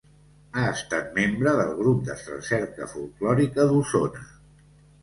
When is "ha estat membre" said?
0.53-1.53